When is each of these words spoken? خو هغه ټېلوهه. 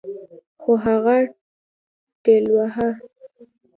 خو 0.61 0.71
هغه 0.85 1.17
ټېلوهه. 2.23 2.89